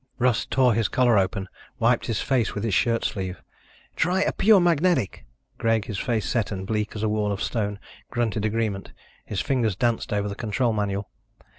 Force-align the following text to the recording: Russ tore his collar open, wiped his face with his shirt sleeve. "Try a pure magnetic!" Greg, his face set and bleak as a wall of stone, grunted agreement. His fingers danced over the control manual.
Russ 0.17 0.47
tore 0.47 0.73
his 0.73 0.87
collar 0.87 1.15
open, 1.19 1.47
wiped 1.77 2.07
his 2.07 2.21
face 2.23 2.55
with 2.55 2.63
his 2.63 2.73
shirt 2.73 3.05
sleeve. 3.05 3.43
"Try 3.95 4.23
a 4.23 4.31
pure 4.31 4.59
magnetic!" 4.59 5.27
Greg, 5.59 5.85
his 5.85 5.99
face 5.99 6.27
set 6.27 6.51
and 6.51 6.65
bleak 6.65 6.95
as 6.95 7.03
a 7.03 7.07
wall 7.09 7.31
of 7.31 7.39
stone, 7.43 7.77
grunted 8.09 8.43
agreement. 8.43 8.93
His 9.27 9.41
fingers 9.41 9.75
danced 9.75 10.11
over 10.11 10.27
the 10.27 10.33
control 10.33 10.73
manual. 10.73 11.11